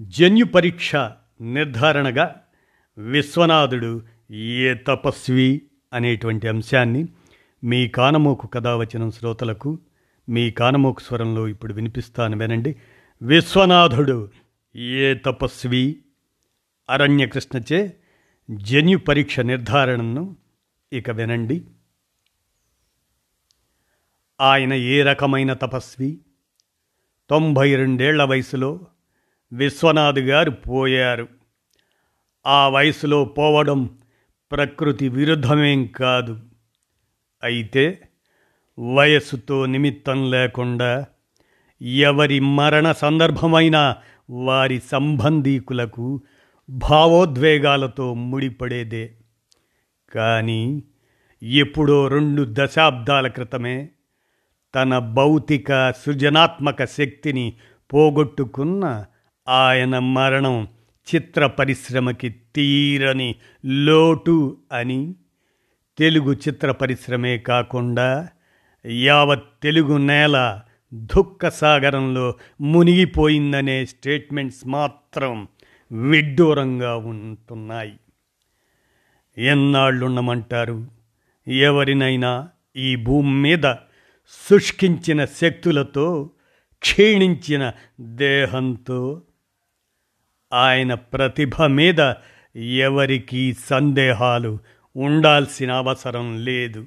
జన్యు 0.00 0.44
పరీక్ష 0.44 0.96
నిర్ధారణగా 1.40 2.44
విశ్వనాథుడు 2.98 4.02
ఏ 4.30 4.74
తపస్వి 4.74 5.62
అనేటువంటి 5.92 6.48
అంశాన్ని 6.48 7.08
మీ 7.64 7.88
కానమోకు 7.88 8.46
కథావచనం 8.46 9.10
శ్రోతలకు 9.10 9.78
మీ 10.28 10.50
కానమోకు 10.50 11.00
స్వరంలో 11.00 11.48
ఇప్పుడు 11.48 11.74
వినిపిస్తాను 11.74 12.38
వినండి. 12.38 12.76
విశ్వనాథుడు 13.22 14.30
ఏ 14.76 15.14
తపస్వి? 15.14 16.02
అరణ్యకృష్ణచే 16.90 17.96
జన్యు 18.50 18.98
పరీక్ష 18.98 19.40
నిర్ధారణను 19.40 20.36
ఇక 20.92 21.10
వినండి. 21.10 21.64
ఆయన 24.40 24.74
ఏ 24.74 25.02
రకమైన 25.02 25.52
తపస్వి? 25.52 26.20
తొంభై 27.30 27.74
రెండేళ్ళ 27.74 28.24
వయసులో 28.24 28.86
విశ్వనాథ్ 29.52 30.18
గారు 30.18 30.50
పోయారు. 30.50 31.28
ఆ 32.46 32.68
వయసులో 32.68 33.24
పోవడం 33.24 33.98
ప్రకృతి 34.52 35.08
విరుద్ధమేం 35.08 35.86
కాదు. 35.86 36.40
అయితే 37.42 38.08
వయస్సుతో 38.94 39.66
నిమిత్తం 39.66 40.30
లేకుండా 40.30 41.06
ఎవరి 41.82 42.40
మరణ 42.40 42.92
సందర్భమైన 42.92 43.96
వారి 44.30 44.80
సంబంధీకులకు 44.80 46.22
భావోద్వేగాలతో 46.70 48.14
ముడిపడేదే. 48.14 49.14
కానీ 50.14 50.82
ఎప్పుడో 51.42 52.08
రెండు 52.08 52.46
దశాబ్దాల 52.48 53.28
క్రితమే 53.28 53.88
తన 54.74 54.98
భౌతిక 54.98 55.92
సృజనాత్మక 55.92 56.84
శక్తిని 56.84 57.52
పోగొట్టుకున్న 57.92 59.06
ఆయన 59.48 59.98
మరణం 59.98 60.68
చిత్ర 61.14 61.46
పరిశ్రమకి 61.46 62.28
తీరని 62.28 63.34
లోటు 63.66 64.56
అని. 64.72 65.14
తెలుగు 65.98 66.32
చిత్ర 66.32 66.72
పరిశ్రమే 66.72 67.38
కాకుండా 67.38 68.28
యావత్ 68.86 69.42
తెలుగు 69.62 69.96
నేల 69.96 70.60
దుఃఖ 70.94 71.46
సాగరంలో 71.46 72.34
మునిగిపోయిందనే 72.60 73.86
స్టేట్మెంట్స్ 73.86 74.66
మాత్రం 74.66 75.48
విడ్డూరంగా 75.92 76.96
ఉంటున్నాయి. 76.96 77.94
ఎన్నాళ్ళుండమంటారు? 79.38 80.86
ఎవరినైనా 81.48 82.48
ఈ 82.76 82.96
భూమి 82.96 83.32
మీద 83.32 83.74
శుష్కించిన 84.50 85.24
శక్తులతో 85.24 86.30
క్షీణించిన 86.78 87.72
దేహంతో 88.00 89.22
ఆయన 90.52 90.94
ప్రతిభ 90.94 91.62
మీద 91.62 92.14
ఎవరికీ 92.56 93.52
సందేహాలు 93.52 94.58
ఉండాల్సిన 94.96 95.72
అవసరం 95.72 96.44
లేదు. 96.44 96.86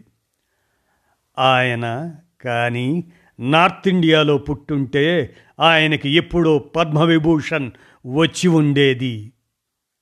ఆయన 1.39 2.15
కానీ 2.43 3.03
నార్త్ 3.39 3.87
ఇండియాలో 3.87 4.37
పుట్టుంటే 4.37 5.35
ఆయనకి 5.59 6.09
ఎప్పుడో 6.09 6.59
పద్మవిభూషణ్ 6.59 7.71
వచ్చి 8.05 8.47
ఉండేది. 8.47 9.31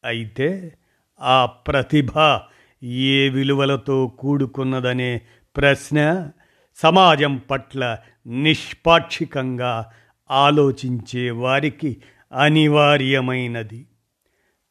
అయితే 0.06 0.74
ఆ 1.22 1.46
ప్రతిభ 1.46 2.40
ఏ 2.84 3.30
విలువలతో 3.30 4.08
కూడుకున్నదనే 4.08 5.22
ప్రశ్న 5.56 6.30
సమాజం 6.76 7.38
పట్ల 7.38 7.98
నిష్పాక్షికంగా 8.28 9.92
ఆలోచించే 10.32 11.32
వారికి 11.32 11.98
అనివార్యమైనది. 12.34 13.86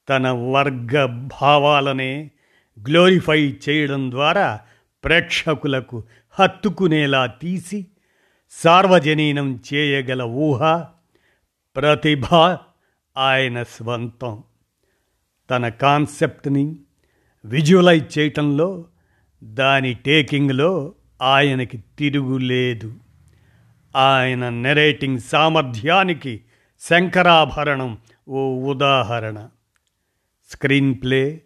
తన 0.08 0.30
వర్గ 0.30 1.04
భావాలనే 1.42 2.30
గ్లోరిఫై 2.88 3.56
చేయడం 3.68 4.10
ద్వారా 4.10 4.60
ప్రేక్షకులకు 5.04 6.04
హత్తుకునేలా 6.30 7.26
తీసి 7.26 7.86
సార్వజనీనం 8.50 9.62
చేయగల 9.74 10.22
ఊహ 10.22 10.84
ప్రతిభ 11.76 12.56
ఆయన 13.16 13.62
స్వంతం. 13.62 14.42
తన 15.50 15.68
కాన్సెప్ట్ని 15.68 16.76
విజువలైజ్ 17.44 18.18
చేయటంలో 18.18 18.84
దాని 19.44 19.94
టేకింగ్లో 19.94 20.94
ఆయనకి 21.22 21.78
తిరుగులేదు. 21.98 22.94
ఆయన 23.96 24.48
నెరేటింగ్ 24.48 25.18
సామర్థ్యానికి 25.18 26.40
శంకరాభరణం 26.90 27.98
ఓ 28.28 28.54
ఉదాహరణ. 28.54 29.48
స్క్రీన్ 30.50 30.94
ప్లే 31.02 31.42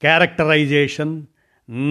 క్యారెక్టరైజేషన్ 0.00 1.26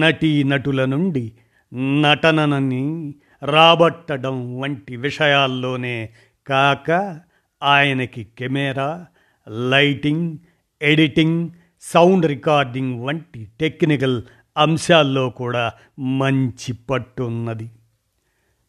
నటీ 0.00 0.44
నటుల 0.44 0.84
నుండి 0.84 1.32
నటనని 1.74 3.14
రాబట్టడం 3.44 4.60
వంటి 4.60 4.96
విషయాల్లోనే 4.96 6.10
కాక 6.46 7.20
ఆయనకి 7.62 8.24
camera 8.38 9.06
lighting 9.48 10.38
editing 10.82 11.50
sound 11.80 12.26
recording 12.26 13.04
వంటి 13.04 13.48
టెక్నికల్ 13.60 14.22
అంశాల్లో 14.56 15.30
కూడా 15.30 15.72
మంచి 15.98 16.72
పట్టున్నది. 16.72 17.70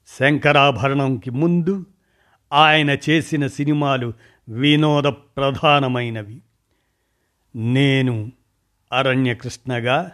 శంకరాభరణంకి 0.07 1.29
ముందు 1.29 1.85
ఆయన 2.51 2.97
చేసిన 3.09 3.47
సినిమాలు 3.47 4.13
వినోద 4.49 5.03
ప్రధానమైనవి. 5.03 6.41
నేను 7.55 8.31
అరణ్యకృష్ణగా 8.93 10.11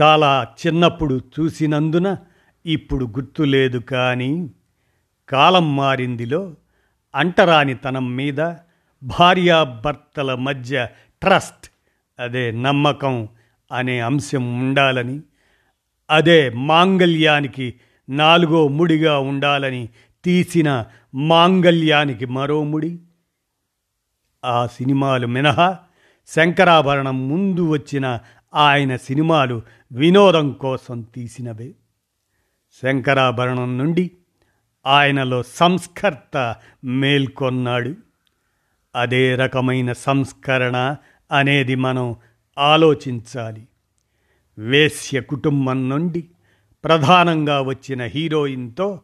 చాలా 0.00 0.46
చిన్నప్పుడు 0.66 1.20
చూసినందున 1.40 2.16
ఇప్పుడు 2.66 3.04
గుర్తులేదు 3.06 3.78
కానీ 3.78 4.50
కాలం 5.28 5.76
మారిందిలో 5.76 6.54
అంటరానితనం 7.14 8.16
మీద 8.16 8.40
భార్యాభర్తల 9.02 10.34
మధ్య 10.34 10.88
ట్రస్ట్ 11.22 11.70
అదే 12.18 12.50
నమ్మకం 12.50 13.28
అనే 13.72 14.00
అంశం 14.00 14.60
ఉండాలని 14.60 15.20
అదే 16.10 16.50
మాంగల్యానికి 16.50 17.74
నాలుగో 18.08 18.68
ముడిగా 18.68 19.18
ఉండాలని 19.18 19.88
తీసిన 20.24 20.84
మాంగల్యానికి 21.14 22.26
మరో 22.26 22.64
ముడి. 22.64 22.98
ఆ 24.44 24.66
సినిమాలు 24.66 25.26
మినహా 25.26 25.78
శంకరాభరణం 26.26 27.28
ముందు 27.28 27.68
వచ్చిన 27.68 28.18
ఆయన 28.54 28.96
సినిమాలు 28.96 29.62
వినోదం 29.92 30.52
కోసం 30.52 31.02
తీసినవే. 31.02 31.74
శంకరాభరణం 32.82 33.78
నుండి 33.78 34.10
ఆయనలో 34.86 35.42
సంస్కర్త 35.42 36.56
మేల్కొన్నాడు. 36.84 37.94
అదే 38.94 39.34
రకమైన 39.34 39.92
సంస్కరణ 39.92 40.96
అనేది 41.32 41.74
మనం 41.74 42.16
ఆలోచించాలి. 42.58 43.68
వేశ్య 44.58 45.20
కుటుంబం 45.20 45.88
నుండి 45.88 46.24
ప్రధానంగా 46.84 47.60
వచ్చిన 47.60 48.02
హీరోయిన్తో 48.02 49.00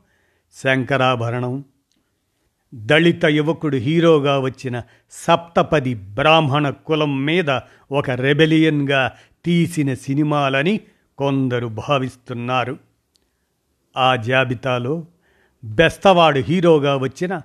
శంకరాభరణం. 0.52 1.64
దళిత 2.74 3.24
యువకుడు 3.24 3.76
హీరోగా 3.76 4.38
వచ్చిన 4.38 4.82
సప్తపది 5.10 5.94
బ్రాహ్మణ 5.94 6.70
కులం 6.70 7.24
మీద 7.24 7.60
ఒక 7.92 8.10
రెబెలియన్గా 8.10 9.12
తీసిన 9.44 9.94
సినిమాలని 9.94 10.80
కొందరు 11.18 11.66
భావిస్తున్నారు. 11.66 12.78
ఆ 13.96 14.16
జాబితాలో 14.16 15.06
బెస్తవాడు 15.64 16.38
హీరోగా 16.38 16.96
వచ్చిన 16.96 17.40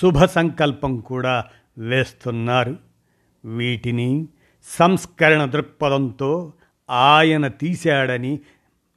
శుభ 0.00 0.24
సంకల్పం 0.24 1.00
కూడా 1.00 1.44
వేస్తున్నారు. 1.78 2.76
వీటిని 3.44 4.28
సంస్కరణ 4.78 5.44
దృక్పథంతో 5.44 6.52
ఆయన 6.90 7.46
తీశాడని 7.46 8.38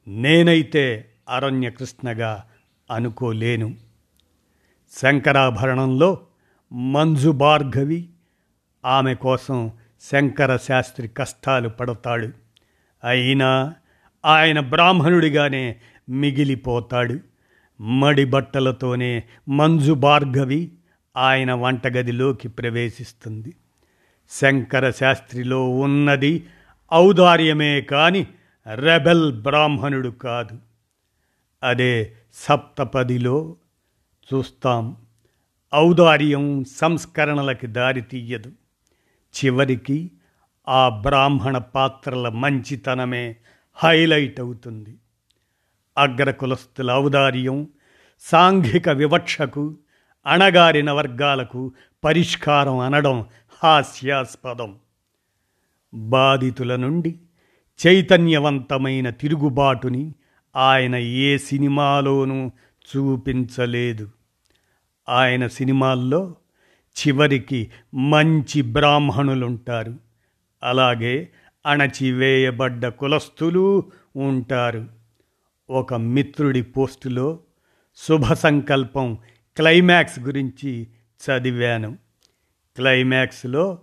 నేనైతే 0.08 1.10
అరణ్యకృష్ణగా 1.28 2.44
అనుకోలేను. 2.90 3.74
శంకరాభరణంలో 4.92 6.20
మంజు 6.72 7.30
భార్గవి 7.30 8.08
ఆమె 8.86 9.14
కోసం 9.14 9.70
శంకర 10.00 10.56
శాస్త్రి 10.56 11.08
కష్టాలు 11.08 11.68
పడతాడు. 11.68 12.28
అయినా 13.04 13.74
ఆయన 14.24 14.60
బ్రాహ్మణుడిగానే 14.60 15.76
మిగిలిపోతాడు. 16.08 17.18
మడి 17.82 18.24
బట్టలతోనే 18.24 19.22
మంజు 19.48 19.92
భార్గవి 19.92 20.72
ఆయన 21.16 21.52
వంటగదిలోకి 21.52 22.48
ప్రవేశిస్తుంది. 22.48 23.56
శంకర 24.30 24.90
శాస్త్రిలో 24.90 25.68
ఉన్నది 25.68 26.46
ఔదార్యమే 26.94 27.80
కాని 27.80 28.26
రెబెల్ 28.74 29.42
బ్రాహ్మణుడు 29.42 30.08
కాదు. 30.08 30.69
అదే 31.62 32.16
సప్తపదిలో 32.34 33.56
చూస్తాం. 34.34 34.96
ఔదార్యం 35.74 36.64
సంస్కరణలకి 36.64 37.66
దారి 37.66 38.00
తీయదు. 38.00 38.52
చివరికి 39.36 40.10
ఆ 40.68 40.88
బ్రాహ్మణ 40.88 41.58
పాత్రల 41.58 42.28
మంచితనమే 42.28 43.36
హైలైట్ 43.74 44.40
అవుతుంది. 44.40 44.96
అగ్రకులస్తుల 45.98 46.92
ఔదార్యం 46.92 47.68
సాంఘిక 48.20 48.88
వివక్షకు 48.88 49.76
అణగారిన 50.26 50.90
వర్గాలకు 50.90 51.72
పరిష్కారం 52.04 52.78
అనడం 52.78 53.26
హాస్యాస్పదం. 53.62 54.78
బాధితుల 55.94 56.76
నుండి 56.76 57.18
చైతన్యవంతమైన 57.86 59.10
తిరుగుబాటుని 59.10 60.14
ఆయన 60.56 60.96
ఏ 60.96 61.38
సినిమాలోనూ 61.38 62.50
చూపించలేదు. 62.96 64.10
ఆయన 65.08 65.46
సినిమాల్లో 65.46 66.36
చివరికి 66.90 67.70
మంచి 67.94 68.62
బ్రాహ్మణులుంటారు. 68.62 69.94
అలాగే 70.62 71.28
అణచివేయబడ్డ 71.66 72.88
కులస్తులు 72.88 73.92
ఉంటారు. 74.16 74.88
ఒక 75.70 75.94
మిత్రుడి 75.94 76.62
పోస్టులో 76.62 77.40
శుభ 77.96 78.32
సంకల్పం 78.32 79.18
క్లైమాక్స్ 79.56 80.20
గురించి 80.20 80.86
చదివాను. 81.26 81.98
క్లైమాక్స్లో 82.76 83.78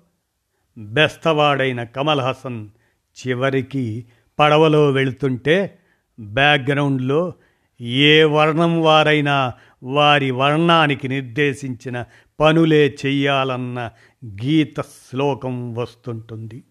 బెస్తవాడైన 0.77 1.83
కమల్ 1.83 2.21
హాసన్ 2.21 2.69
చివరికి 3.27 4.05
పడవలో 4.39 4.91
వెళుతుంటే 4.91 5.79
బ్యాక్గ్రౌండ్లో 6.19 7.33
ఏ 7.79 8.23
వర్ణం 8.23 8.81
వారైనా 8.81 9.53
వారి 9.83 10.31
వర్ణానికి 10.31 11.07
నిర్దేశించిన 11.07 12.05
పనులే 12.39 12.97
చెయ్యాలన్న 13.05 13.91
గీత 14.25 14.81
శ్లోకం 14.81 15.75
వస్తుంటుంది. 15.75 16.63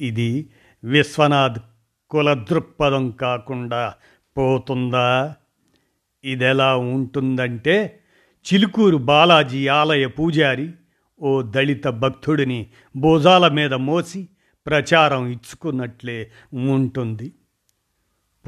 ఇది 0.00 0.50
విశ్వనాథ్ 0.84 1.58
కుల 2.10 2.32
దృక్పథం 2.32 3.10
కాకుండా 3.10 3.94
పోతుందా? 4.36 5.34
ఇదెలా 6.24 6.76
ఉంటుందంటే 6.76 8.00
చిలుకూరు 8.46 8.96
బాలాజీ 8.96 9.68
ఆలయ 9.68 10.06
పూజారి 10.06 10.70
ఓ 11.22 11.42
దళిత 11.42 11.86
భక్తుడిని 11.86 12.70
భుజాల 12.96 13.48
మీద 13.48 13.74
మోసి 13.74 14.28
ప్రచారం 14.66 15.26
ఇచ్చుకున్నట్లే 15.26 16.30
ఉంటుంది. 16.54 17.32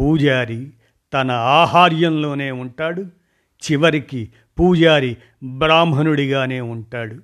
పూజారి 0.01 0.71
తన 1.15 1.31
ఆహార్యంలోనే 1.31 2.51
ఉంటాడు. 2.51 3.03
చివరికి 3.71 4.33
పూజారి 4.61 5.17
బ్రాహ్మణుడిగానే 5.45 6.61
ఉంటాడు. 6.61 7.17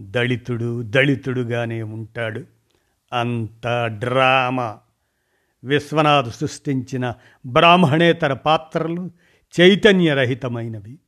దళితుడు 0.00 0.82
దళితుడుగానే 0.82 1.82
ఉంటాడు. 1.82 2.44
అంత 3.12 3.86
డ్రామా. 3.86 4.78
విశ్వనాథ్ 5.64 6.34
సృష్టించిన 6.34 7.14
బ్రాహ్మణేతర 7.46 8.32
పాత్రలు 8.32 9.10
చైతన్యరహితమైనవి. 9.60 10.98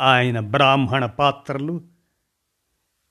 ఆయన 0.00 0.40
బ్రాహ్మణ 0.40 1.06
పాత్రలు 1.06 1.82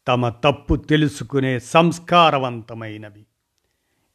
తమ 0.07 0.29
తప్పు 0.29 0.75
తెలుసుకునే 0.75 1.59
సంస్కారవంతమైనవి. 1.59 3.25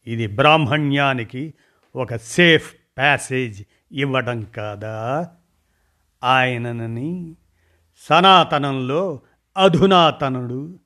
ఇది 0.07 0.27
బ్రాహ్మణ్యానికి 0.27 1.55
ఒక 1.97 2.17
సేఫ్ 2.17 2.75
ప్యాసేజ్ 2.99 3.63
ఇవ్వడం 3.93 4.43
కాదా? 4.43 5.29
ఆయనని 6.25 7.37
సనాతనంలో 7.99 9.21
అధునాతనుడు 9.57 10.79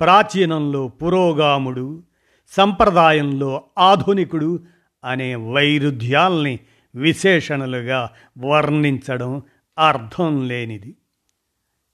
ప్రాచీనంలో 0.00 0.88
పురోగాముడు 0.88 2.02
సంప్రదాయంలో 2.50 3.64
ఆధునికుడు 3.78 4.64
అనే 5.04 5.34
వైరుధ్యాల్ని 5.34 6.58
విశేషణలుగా 6.94 8.10
వర్ణించడం 8.38 9.42
అర్థం 9.78 10.48
లేనిది. 10.48 10.96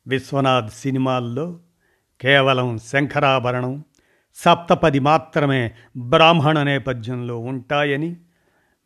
విశ్వనాథ్ 0.06 0.70
సినిమాల్లో 0.70 1.58
కేవలం 2.20 2.78
శంకరాభరణం 2.78 3.84
సప్తపది 4.34 4.98
మాత్రమే 4.98 5.72
బ్రాహ్మణ 5.96 6.62
నేపథ్యంలో 6.62 7.38
ఉంటాయని 7.38 8.16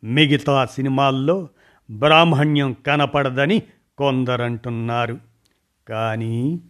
మిగతా 0.05 0.65
సినిమాల్లో 0.65 1.49
బ్రాహ్మణ్యం 1.91 2.73
కనపడదని 2.73 3.61
కొందరంటున్నారు. 3.97 5.19
కానీ 5.87 6.61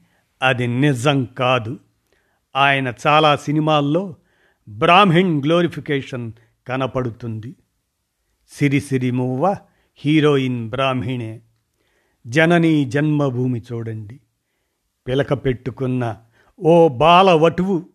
అది 0.41 0.67
నిజం 0.67 1.25
కాదు. 1.25 1.79
ఆయన 2.55 2.93
చాలా 3.07 3.35
సినిమాల్లో 3.35 4.15
బ్రాహ్మిణ్ 4.69 5.41
గ్లోరిఫికేషన్ 5.43 6.31
కనపడుతుంది. 6.67 7.55
సిరిసిరి 8.47 9.11
మువ్వ 9.11 9.57
హీరోయిన్ 9.95 10.69
బ్రాహ్మిణే. 10.69 11.41
జననీ 12.27 12.85
జన్మభూమి 12.85 13.63
చూడండి. 13.73 14.19
పిలక 15.07 15.33
పెట్టుకున్న 15.33 16.17
ఓ 16.59 16.87
బాలవటువు 16.87 17.85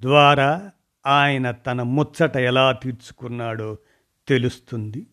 ద్వారా 0.00 0.70
ఆయన 1.06 1.50
తన 1.50 1.82
ముచ్చట 1.82 2.36
ఎలా 2.36 2.72
తీర్చుకున్నాడో 2.72 3.76
తెలుస్తుంది. 4.28 5.06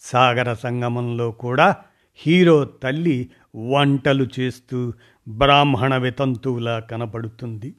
సాగర 0.00 0.54
సంగమంలో 0.54 1.30
కూడా 1.30 1.76
హీరో 2.14 2.64
తల్లి 2.64 3.30
వంటలు 3.56 4.28
చేస్తూ 4.40 4.92
బ్రాహ్మణ 5.28 5.96
వితంతువులా 5.96 6.78
కనపడుతుంది. 6.78 7.74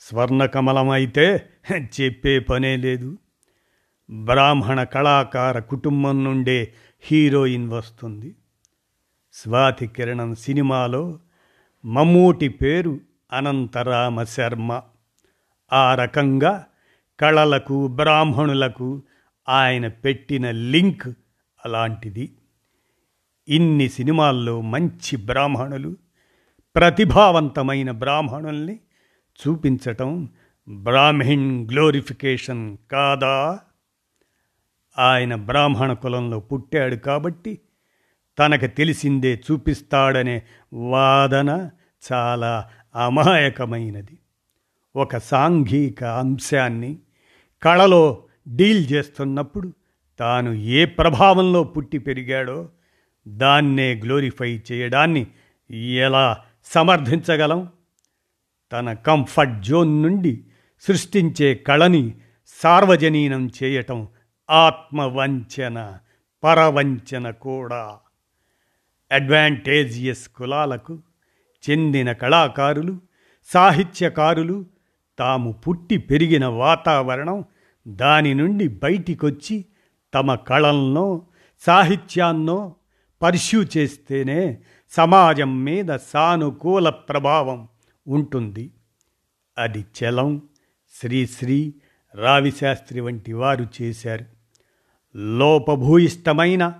స్వర్ణకమలం 0.00 0.88
అయితే 0.88 1.50
చెప్పే 1.72 2.38
పనే 2.38 2.76
లేదు. 2.76 3.18
బ్రాహ్మణ 4.10 4.84
కళాకార 4.84 5.58
కుటుంబం 5.58 6.24
నుండే 6.24 6.72
హీరోయిన్ 7.00 7.70
వస్తుంది. 7.70 8.36
స్వాతి 9.32 9.86
కిరణం 9.86 10.34
సినిమాలో 10.34 11.18
మమ్మూటి 11.84 12.48
పేరు 12.48 13.00
అనంతరామ 13.32 14.22
శర్మ. 14.22 14.82
ఆ 15.72 15.94
రకంగా 15.94 16.66
కళలకు 17.20 17.86
బ్రాహ్మణులకు 17.86 19.02
ఆయన 19.48 19.88
పెట్టిన 19.88 20.50
లింక్ 20.50 21.08
అలాంటిది. 21.64 22.32
ఇన్ని 23.48 23.88
సినిమాల్లో 23.88 24.60
మంచి 24.60 25.16
బ్రాహ్మణులు 25.16 25.96
ప్రతిభావంతమైన 26.76 27.90
బ్రాహ్మణుల్ని 27.90 28.80
చూపించటం 29.48 30.28
బ్రాహ్మిణ్ 30.68 31.68
గ్లోరిఫికేషన్ 31.68 32.76
కాదా? 32.92 33.60
ఆయన 34.98 35.34
బ్రాహ్మణ 35.34 35.92
కులంలో 35.92 36.40
పుట్టాడు 36.40 36.94
కాబట్టి 36.94 37.58
తనకు 38.38 38.66
తెలిసిందే 38.66 39.42
చూపిస్తాడనే 39.50 40.42
వాదన 40.72 41.70
చాలా 42.12 42.70
అమాయకమైనది. 42.94 44.18
ఒక 44.96 45.16
సాంఘిక 45.16 46.04
అంశాన్ని 46.04 46.98
కళలో 47.62 48.24
డీల్ 48.48 48.92
చేస్తున్నప్పుడు 48.92 49.72
తాను 50.18 50.50
ఏ 50.50 50.84
ప్రభావంలో 50.84 51.64
పుట్టి 51.64 51.98
పెరిగాడో 51.98 52.68
దాన్నే 53.28 53.94
గ్లోరిఫై 53.94 54.60
చేయడాన్ని 54.72 55.26
ఎలా 55.76 56.36
సమర్థించగలం? 56.64 57.68
తన 58.72 58.92
కంఫర్ట్ 58.92 59.62
జోన్ 59.62 60.02
నుండి 60.02 60.44
సృష్టించే 60.80 61.54
కళని 61.54 62.14
సార్వజనీనం 62.46 63.50
చేయటం 63.62 64.08
ఆత్మవంచన 64.50 65.98
పరవంచన 66.44 67.30
కూడా. 67.30 67.98
అడ్వాంటేజియస్ 69.12 70.28
కులాలకు 70.28 70.98
చెందిన 71.70 72.12
కళాకారులు 72.12 72.98
సాహిత్యకారులు 73.46 74.64
తాము 75.20 75.52
పుట్టి 75.52 75.98
పెరిగిన 75.98 76.46
వాతావరణం 76.46 77.44
దాని 77.88 78.34
నుండి 78.34 78.68
బయటికొచ్చి 78.68 79.64
తమ 80.14 80.34
కళలనో 80.34 81.26
సాహిత్యాన్నో 81.60 82.74
పర్ష్యూ 83.22 83.66
చేస్తేనే 83.76 84.58
సమాజం 84.90 85.64
మీద 85.64 85.96
సానుకూల 85.96 86.88
ప్రభావం 86.88 87.68
ఉంటుంది. 88.08 88.70
అది 89.58 89.78
చలం 89.78 90.42
శ్రీశ్రీ 91.00 91.74
రావిశాస్త్రి 92.14 93.00
వంటి 93.00 93.32
వారు 93.32 93.66
చేశారు. 93.82 94.24
లోపభూయిష్టమైన 95.16 96.74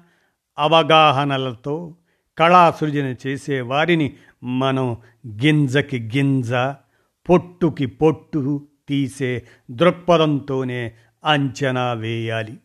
అవగాహనలతో 0.59 1.95
కళా 2.39 2.71
సృజన 2.71 3.15
చేసే 3.27 3.61
వారిని 3.61 4.13
మనం 4.45 4.97
గింజకి 5.27 6.11
గింజ 6.17 6.53
పొట్టుకి 7.29 7.87
పొట్టు 7.87 8.67
తీసే 8.89 9.47
దృక్పథంతోనే 9.71 10.93
అంచనా 11.25 11.93
వేయాలి. 11.93 12.59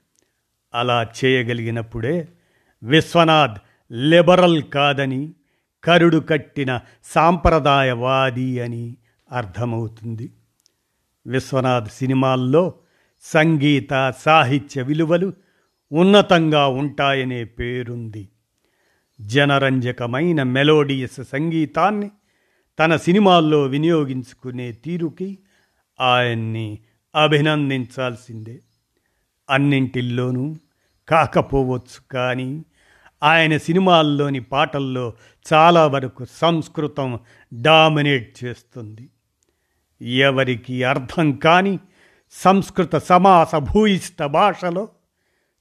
అలా 0.75 1.03
చేయగలిగినప్పుడే 1.03 2.27
విశ్వనాథ్ 2.83 3.57
లిబరల్ 3.93 4.63
కాదని 4.63 5.33
కరుడు 5.83 6.17
కట్టిన 6.17 6.79
సాంప్రదాయవాది 7.03 8.59
అని 8.59 8.95
అర్థమవుతుంది. 9.31 10.31
విశ్వనాథ్ 11.27 11.87
సినిమాల్లో 11.87 12.73
సంగీత 13.21 14.13
సాహిత్య 14.21 14.81
విలువలు 14.81 15.33
ఉన్నతంగా 15.91 16.67
ఉంటాయనే 16.67 17.43
పేరుంది. 17.43 18.29
జనరంజకమైన 19.21 20.43
మెలోడియస్ 20.43 21.23
సంగీతాన్ని 21.23 22.11
తన 22.79 22.95
సినిమాల్లో 22.95 23.63
వినియోగించుకునే 23.63 24.71
తీరుకి 24.71 25.37
ఆయన్ని 26.01 26.79
అభినందించాల్సిందే. 27.15 28.59
అన్నింటిల్లోనూ 29.49 30.55
కాకపోవచ్చు 31.09 32.11
కానీ 32.11 32.65
ఆయన 33.23 33.57
సినిమాల్లోని 33.57 34.39
పాటల్లో 34.39 35.13
చాలా 35.53 35.87
వరకు 35.87 36.25
సంస్కృతం 36.31 37.19
డామినేట్ 37.53 38.43
చేస్తుంది. 38.43 39.09
ఎవరికి 40.01 40.83
అర్థం 40.83 41.31
కాని 41.31 41.79
సంస్కృత 42.31 42.95
సమాస 42.95 43.55
భూయిష్ట 43.55 44.23
భాషలో 44.23 44.87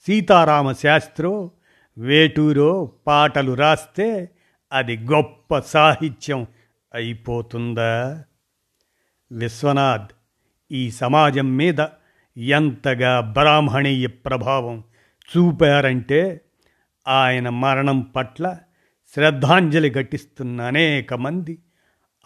సీతారామ 0.06 0.73
శాస్త్రో 0.73 1.50
వేటూరో 1.99 2.92
పాటలు 3.06 3.52
రాస్తే 3.52 4.30
అది 4.73 4.97
గొప్ప 4.97 5.59
సాహిత్యం 5.59 6.47
అయిపోతుందా? 6.95 8.25
విశ్వనాథ్ 9.33 10.11
ఈ 10.73 10.91
సమాజం 10.91 11.57
మీద 11.57 11.87
ఎంతగా 12.37 13.21
బ్రాహ్మణీయ 13.21 14.07
ప్రభావం 14.07 14.85
చూపారంటే 15.37 16.41
ఆయన 17.09 17.49
మరణం 17.49 18.01
పట్ల 18.01 18.59
శ్రద్ధాంజలి 19.15 19.91
ఘటిస్తున్న 19.91 20.61
అనేక 20.61 21.15
మంది 21.15 21.59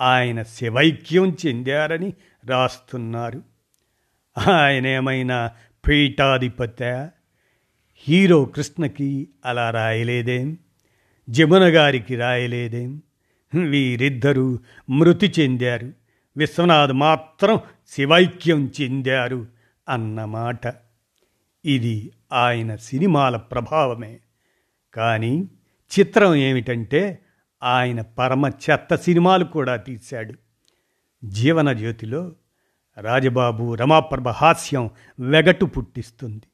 ఆయన 0.00 0.42
శివైక్యం 0.42 1.36
చెందారని 1.46 2.12
రాస్తున్నారు. 2.46 3.42
ఆయన 4.50 4.86
ఏమైనా 4.86 5.50
పీఠాధిపత 5.88 7.10
హీరో 7.96 8.44
కృష్ణకి 8.44 9.28
అలా 9.44 9.70
రాయలేదేం? 9.70 10.58
జమున 11.30 11.62
గారికి 11.62 12.16
రాయలేదేం? 12.16 13.02
వీరిద్దరూ 13.54 14.58
మృతి 14.90 15.32
చెందారు. 15.40 15.92
విశ్వనాథ్ 16.36 16.92
మాత్రం 16.92 17.60
శివైక్యం 17.88 18.72
చెందారు 18.80 19.46
అన్నమాట. 19.88 20.74
ఇది 21.64 22.12
ఆయన 22.32 22.76
సినిమాల 22.76 23.36
ప్రభావమే. 23.36 24.20
కానీ 24.94 25.48
చిత్రం 25.98 26.34
ఏమిటంటే 26.34 27.18
ఆయన 27.62 28.00
పరమ 28.00 28.46
చెత్త 28.46 28.94
సినిమాలు 28.94 29.44
కూడా 29.44 29.76
తీశాడు. 29.76 30.34
జీవన 31.24 31.72
జ్యోతిలో 31.72 32.32
రాజబాబు 32.98 33.74
రమాప్రభ 33.74 34.28
హాస్యం 34.28 34.90
వెగటు 35.20 35.64
పుట్టిస్తుంది. 35.64 36.46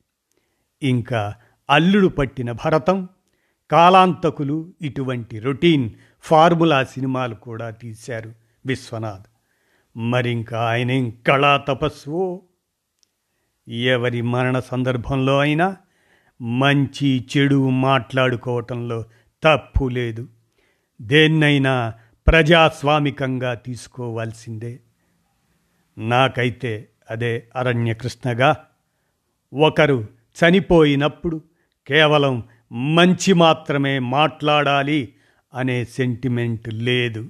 ఇంకా 0.83 1.35
అల్లుడు 1.71 2.09
పట్టిన 2.09 2.53
భరతం 2.53 3.09
కాలాంతకులు 3.71 4.73
ఇటువంటి 4.83 5.39
రొటీన్ 5.39 5.91
ఫార్ములా 6.25 6.85
సినిమాలు 6.85 7.35
కూడా 7.35 7.71
తీశారు 7.71 8.33
విశ్వనాథ్. 8.67 9.27
మరింకా 9.97 10.61
ఆయనేం 10.61 11.11
కళా 11.11 11.57
తపస్సు? 11.57 12.43
ఎవరి 13.69 14.23
మరణ 14.23 14.59
సందర్భంలో 14.59 15.39
అయినా 15.39 15.77
మంచి 16.41 17.29
చెడు 17.37 17.71
మాట్లాడుకోవటంలో 17.71 19.05
తప్పు 19.45 19.89
లేదు. 19.89 20.29
దేన్నైనా 21.03 21.95
ప్రజాస్వామికంగా 22.27 23.55
తీసుకోవాల్సిందే. 23.55 24.81
నాకైతే 25.99 26.89
అదే 27.11 27.49
అరణ్యకృష్ణగా. 27.57 28.67
ఒకరు 29.55 30.09
చనిపోయినప్పుడు 30.45 31.43
కేవలం 31.87 32.43
మంచి 32.73 33.33
మాత్రమే 33.33 33.99
మాట్లాడాలి 33.99 35.15
అనే 35.55 35.85
సెంటిమెంట్ 35.85 36.69
లేదు. 36.69 37.29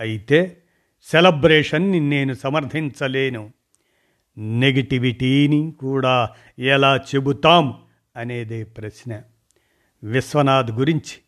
అయితే 0.00 0.56
సెలబ్రేషన్ని 1.02 2.00
నేను 2.00 2.34
సమర్థించలేను. 2.34 3.52
నెగిటివిటీని 4.38 5.72
కూడా 5.78 6.28
ఎలా 6.58 6.96
చెబుతాం 6.96 7.74
అనేదే 8.16 8.64
ప్రశ్న. 8.64 9.22
విశ్వనాథ్ 10.04 10.70
గురించి 10.70 11.18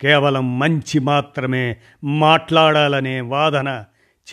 కేవలం 0.00 0.58
మంచి 0.58 0.98
మాత్రమే 0.98 1.76
మాట్లాడాలనే 2.04 3.20
వాదన 3.20 3.84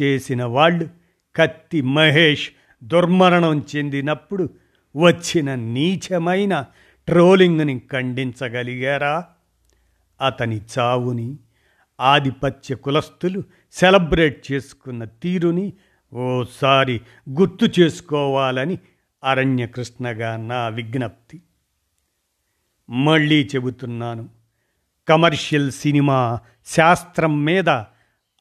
చేసిన 0.01 0.43
వాళ్ళు 0.43 0.89
కత్తి 1.35 1.81
మహేష్ 1.81 2.49
దుర్మరణం 2.83 3.65
చెందినప్పుడు 3.75 4.49
వచ్చిన 4.95 5.55
నీచమైన 5.55 6.65
ట్రోలింగ్ని 7.07 7.79
ఖండించగలిగారా? 7.79 9.25
అతని 10.21 10.61
చావుని 10.79 11.35
ఆధిపత్య 11.99 12.75
కులస్తులు 12.75 13.43
సెలబ్రేట్ 13.71 14.51
చేసుకున్న 14.51 15.03
తీరుని 15.03 15.73
ఓసారి 16.13 17.01
గుర్తు 17.29 17.81
చేసుకోవాలని 17.81 18.77
అరణ్యకృష్ణగా 19.23 20.37
నా 20.37 20.67
విజ్ఞప్తి. 20.67 21.41
మళ్ళీ 22.89 23.49
చెబుతున్నాను 23.55 24.29
కమర్షియల్ 25.07 25.71
సినిమా 25.71 26.39
శాస్త్రం 26.65 27.45
మీద 27.45 27.69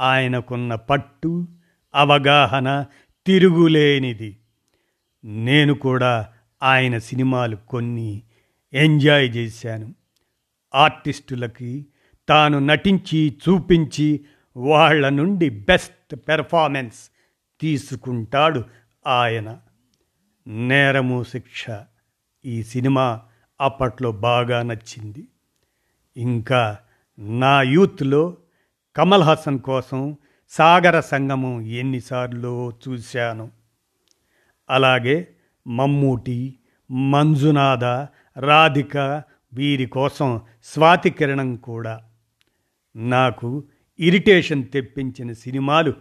ఆయనకున్న 0.00 0.74
పట్టు 0.74 1.48
అవగాహన 1.94 2.86
తిరుగులేనిది. 3.26 4.36
నేను 5.24 5.74
కూడా 5.74 6.28
ఆయన 6.62 6.98
సినిమాలు 6.98 7.56
కొన్ని 7.56 8.22
ఎంజాయ్ 8.72 9.36
చేశాను. 9.36 9.94
ఆర్టిస్టులకి 10.74 11.86
తాను 12.28 12.58
నటించి 12.58 13.38
చూపించి 13.48 14.24
వాళ్ళ 14.56 15.08
నుండి 15.08 15.48
బెస్ట్ 15.50 16.16
పెర్ఫార్మెన్స్ 16.28 17.10
తీసుకుంటాడు 17.60 18.64
ఆయన. 19.06 19.58
నేరము 20.46 21.24
శిక్ష 21.24 21.66
ఈ 22.44 22.62
సినిమా 22.62 23.20
అప్పట్లో 23.60 24.12
బాగా 24.12 24.62
నచ్చింది. 24.62 25.28
ఇంకా 26.16 26.78
నా 27.18 27.62
యూత్లో 27.62 28.36
కమల్ 28.96 29.22
హాసన్ 29.22 29.58
కోసం 29.58 30.16
సాగర 30.48 31.00
సంగమం 31.00 31.60
ఎన్నిసార్లు 31.60 32.72
చూశాను. 32.88 33.50
అలాగే 34.70 35.28
మమ్మూటి 35.66 36.58
మంజునాథ 36.90 37.84
రాధిక 38.38 39.22
వీరి 39.52 39.86
కోసం 39.86 40.40
స్వాతి 40.64 41.10
కిరణం 41.10 41.56
కూడా. 41.56 42.00
నాకు 42.96 43.64
ఇరిటేషన్ 43.98 44.64
తెప్పించిన 44.68 45.32
సినిమాలు 45.32 45.92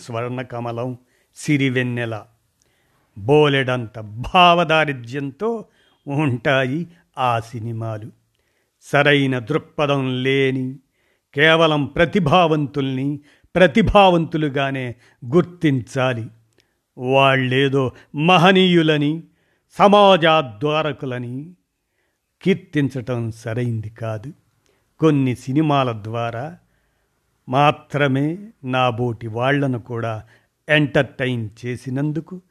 స్వర్ణకమలం 0.00 0.98
సిరివెన్నెల 1.36 2.22
బోలెడంత 3.18 3.98
భావదారిద్ర్యంతో 4.34 5.64
ఉంటాయి 6.06 6.86
ఆ 7.18 7.40
సినిమాలు. 7.40 8.10
సరైన 8.82 9.38
దృక్పథం 9.38 10.22
లేని 10.22 10.78
కేవలం 11.34 11.84
ప్రతిభావంతుల్ని 11.84 13.20
ప్రతిభావంతులుగానే 13.54 14.94
గుర్తించాలి. 15.34 16.28
వాళ్ళేదో 16.98 17.92
మహనీయులని 18.14 19.22
సమాజాద్వారకులని 19.78 21.54
కీర్తించటం 22.44 23.30
సరైంది 23.30 23.90
కాదు. 23.90 24.32
కొన్ని 25.00 25.36
సినిమాల 25.36 25.92
ద్వారా 26.02 26.58
మాత్రమే 27.48 28.48
నా 28.64 28.90
బోటి 28.90 29.26
వాళ్ళను 29.26 29.78
కూడా 29.78 30.22
ఎంటర్టైన్ 30.68 31.48
చేసినందుకు 31.66 32.42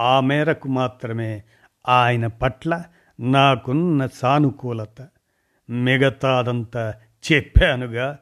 ఆ 0.00 0.20
మేరకు 0.20 0.68
మాత్రమే 0.68 1.42
ఆయన 1.88 2.26
పట్ల 2.26 2.84
నాకున్న 3.20 4.06
సానుకూలత 4.06 5.08
మిగతాదంతా 5.70 6.94
చెప్పానుగా. 7.32 8.18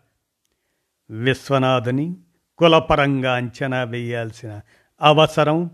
విశ్వనాథుని 1.11 2.17
కులపరంగా 2.59 3.35
అంచనా 3.35 3.83
వేయాల్సిన 3.83 4.61
అవసరం 5.03 5.71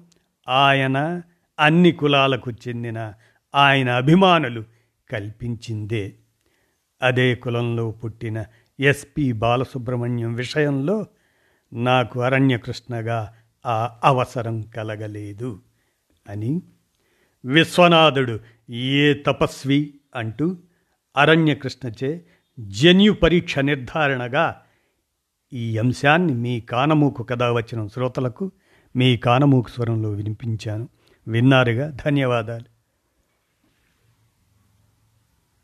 ఆయన 0.49 1.23
అన్ని 1.61 1.93
కులాలకు 1.93 2.51
చెందిన 2.51 3.13
ఆయన 3.55 3.91
అభిమానులు 3.91 4.76
కల్పించిందే. 5.11 6.15
అదే 7.03 7.35
కులంలో 7.35 7.91
పుట్టిన 7.91 8.45
ఎస్పి 8.81 9.33
బాలసుబ్రహ్మణ్యం 9.33 10.35
విషయంలో 10.35 11.07
నాకు 11.73 12.21
అరణ్యకృష్ణగా 12.21 13.35
ఆ 13.67 14.01
అవసరం 14.05 14.63
కలగలేదు 14.63 15.63
అని 16.29 16.63
విశ్వనాథుడు 17.45 18.41
ఏ 18.71 19.15
తపస్వి 19.15 20.01
అంటూ 20.15 20.57
అరణ్యకృష్ణచే 21.17 22.27
జన్యు 22.61 23.13
పరీక్ష 23.13 23.59
నిర్ధారణగా 23.59 24.63
ఈ 25.53 25.79
అంశాన్ని 25.79 26.35
మీ 26.35 26.61
కానమూకు 26.61 27.23
కథ 27.23 27.43
వచ్చిన 27.43 27.87
శ్రోతలకు 27.87 28.53
మీ 28.97 29.17
కానమూకు 29.17 29.69
స్వరంలో 29.69 30.11
వినిపించాను. 30.11 30.89
విన్నారుగా? 31.29 31.91
ధన్యవాదాలు. 32.07 32.76